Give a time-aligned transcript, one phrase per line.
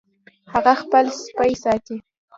[0.53, 1.97] هغه خپل سپی ساتي